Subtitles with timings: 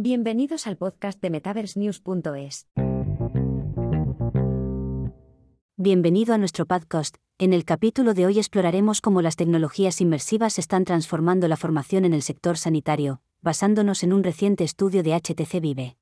[0.00, 2.68] Bienvenidos al podcast de MetaverseNews.es.
[5.76, 7.16] Bienvenido a nuestro podcast.
[7.36, 12.14] En el capítulo de hoy exploraremos cómo las tecnologías inmersivas están transformando la formación en
[12.14, 15.96] el sector sanitario, basándonos en un reciente estudio de HTC Vive.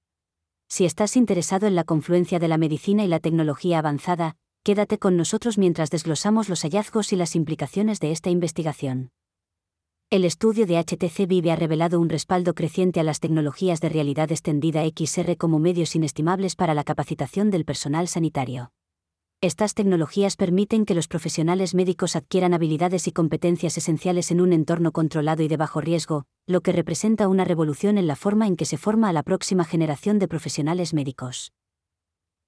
[0.69, 5.17] Si estás interesado en la confluencia de la medicina y la tecnología avanzada, quédate con
[5.17, 9.11] nosotros mientras desglosamos los hallazgos y las implicaciones de esta investigación.
[10.09, 14.31] El estudio de HTC Vive ha revelado un respaldo creciente a las tecnologías de realidad
[14.31, 18.71] extendida XR como medios inestimables para la capacitación del personal sanitario.
[19.41, 24.93] Estas tecnologías permiten que los profesionales médicos adquieran habilidades y competencias esenciales en un entorno
[24.93, 28.65] controlado y de bajo riesgo, lo que representa una revolución en la forma en que
[28.65, 31.51] se forma a la próxima generación de profesionales médicos.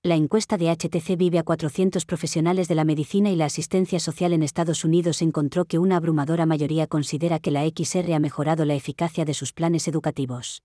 [0.04, 4.32] La encuesta de HTC Vive a 400 profesionales de la medicina y la asistencia social
[4.32, 8.76] en Estados Unidos encontró que una abrumadora mayoría considera que la XR ha mejorado la
[8.76, 10.62] eficacia de sus planes educativos.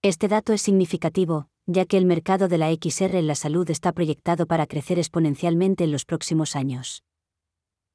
[0.00, 3.92] Este dato es significativo, ya que el mercado de la XR en la salud está
[3.92, 7.04] proyectado para crecer exponencialmente en los próximos años.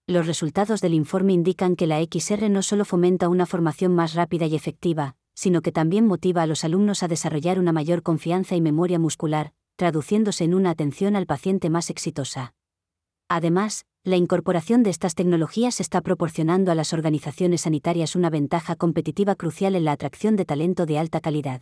[0.06, 4.46] Los resultados del informe indican que la XR no solo fomenta una formación más rápida
[4.46, 8.62] y efectiva, sino que también motiva a los alumnos a desarrollar una mayor confianza y
[8.62, 12.54] memoria muscular, traduciéndose en una atención al paciente más exitosa.
[13.30, 19.36] Además, la incorporación de estas tecnologías está proporcionando a las organizaciones sanitarias una ventaja competitiva
[19.36, 21.62] crucial en la atracción de talento de alta calidad.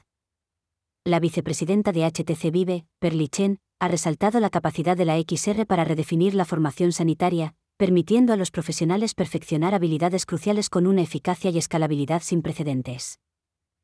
[1.05, 5.83] La vicepresidenta de HTC Vive, Perli Chen, ha resaltado la capacidad de la XR para
[5.83, 11.59] redefinir la formación sanitaria, permitiendo a los profesionales perfeccionar habilidades cruciales con una eficacia y
[11.59, 13.19] escalabilidad sin precedentes.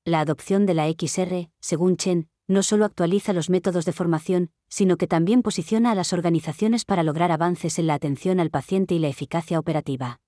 [0.05, 4.95] La adopción de la XR, según Chen, no solo actualiza los métodos de formación, sino
[4.95, 8.99] que también posiciona a las organizaciones para lograr avances en la atención al paciente y
[8.99, 10.19] la eficacia operativa.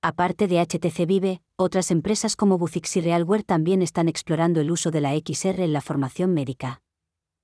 [0.00, 4.90] Aparte de HTC Vive, otras empresas como Buzix y Realware también están explorando el uso
[4.90, 6.82] de la XR en la formación médica.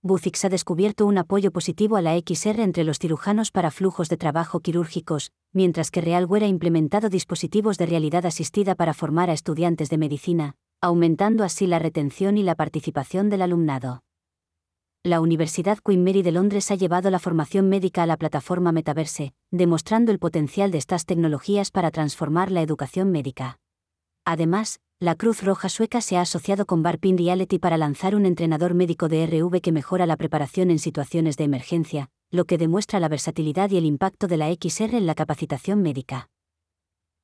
[0.03, 4.17] Buzix ha descubierto un apoyo positivo a la XR entre los cirujanos para flujos de
[4.17, 9.91] trabajo quirúrgicos, mientras que Realware ha implementado dispositivos de realidad asistida para formar a estudiantes
[9.91, 14.03] de medicina, aumentando así la retención y la participación del alumnado.
[15.03, 19.33] La Universidad Queen Mary de Londres ha llevado la formación médica a la plataforma Metaverse,
[19.51, 23.59] demostrando el potencial de estas tecnologías para transformar la educación médica.
[24.25, 28.75] Además, la Cruz Roja Sueca se ha asociado con Barpin Reality para lanzar un entrenador
[28.75, 33.09] médico de RV que mejora la preparación en situaciones de emergencia, lo que demuestra la
[33.09, 36.29] versatilidad y el impacto de la XR en la capacitación médica.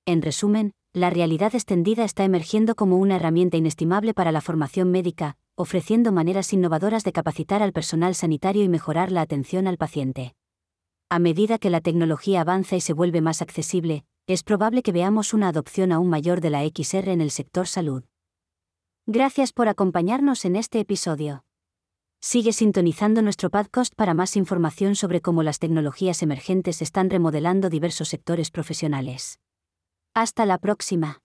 [0.07, 5.37] En resumen, la realidad extendida está emergiendo como una herramienta inestimable para la formación médica,
[5.55, 10.35] ofreciendo maneras innovadoras de capacitar al personal sanitario y mejorar la atención al paciente.
[11.11, 15.35] A medida que la tecnología avanza y se vuelve más accesible, es probable que veamos
[15.35, 18.05] una adopción aún mayor de la XR en el sector salud.
[19.05, 21.45] Gracias por acompañarnos en este episodio.
[22.23, 28.09] Sigue sintonizando nuestro podcast para más información sobre cómo las tecnologías emergentes están remodelando diversos
[28.09, 29.41] sectores profesionales.
[30.17, 31.21] Hasta la próxima.